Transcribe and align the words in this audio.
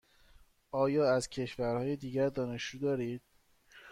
آیا 0.71 1.15
از 1.15 1.29
کشورهای 1.29 1.95
دیگر 1.95 2.29
دانشجو 2.29 2.79
دارید؟ 2.79 3.21